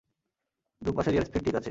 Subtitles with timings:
[0.81, 1.69] দুপাশের এয়ারস্পীড ঠিক আছে।